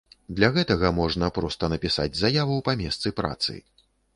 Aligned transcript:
Для 0.37 0.47
гэтага 0.55 0.89
можна 0.99 1.29
проста 1.35 1.69
напісаць 1.73 2.09
заяву 2.23 2.57
па 2.71 2.77
месцы 2.83 3.07
працы. 3.21 3.59